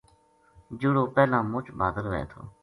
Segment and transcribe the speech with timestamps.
[0.79, 2.39] جہڑو پہلاں مُچ بہادر وھے تھو